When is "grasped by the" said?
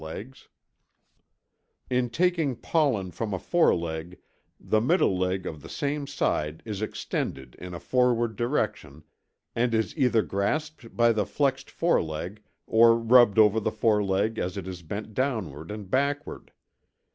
10.23-11.27